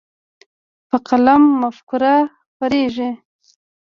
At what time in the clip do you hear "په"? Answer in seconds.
0.89-0.97